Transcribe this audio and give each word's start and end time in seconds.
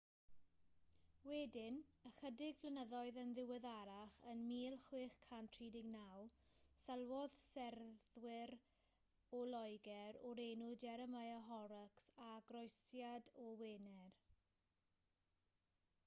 wedyn 1.31 1.75
ychydig 2.09 2.55
flynyddoedd 2.61 3.19
yn 3.23 3.33
ddiweddarach 3.39 4.15
yn 4.31 4.39
1639 4.53 6.39
sylwodd 6.85 7.35
seryddwr 7.45 8.55
o 9.41 9.43
loegr 9.51 10.19
o'r 10.31 10.43
enw 10.47 10.71
jeremiah 10.87 11.45
horrocks 11.53 12.09
ar 12.31 12.45
groesiad 12.51 13.31
o 13.47 13.49
wener 13.63 14.19